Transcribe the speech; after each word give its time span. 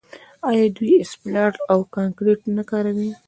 آیا 0.49 0.65
دوی 0.77 0.93
اسفالټ 1.03 1.53
او 1.71 1.79
کانکریټ 1.95 2.39
نه 2.55 2.63
کاروي؟ 2.69 3.09